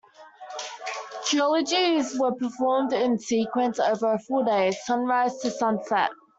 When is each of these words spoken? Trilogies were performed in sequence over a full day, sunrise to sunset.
Trilogies 1.27 2.19
were 2.19 2.33
performed 2.33 2.91
in 2.91 3.19
sequence 3.19 3.77
over 3.79 4.13
a 4.13 4.17
full 4.17 4.43
day, 4.43 4.71
sunrise 4.71 5.37
to 5.41 5.51
sunset. 5.51 6.09